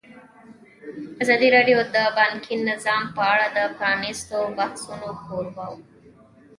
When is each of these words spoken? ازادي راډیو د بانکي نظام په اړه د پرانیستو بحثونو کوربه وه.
ازادي 1.23 1.47
راډیو 1.55 1.77
د 1.95 1.97
بانکي 2.17 2.55
نظام 2.69 3.03
په 3.15 3.21
اړه 3.33 3.45
د 3.57 3.59
پرانیستو 3.77 4.37
بحثونو 4.57 5.09
کوربه 5.25 5.65
وه. 5.71 5.77